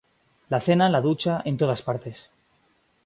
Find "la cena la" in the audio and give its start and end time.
0.53-0.99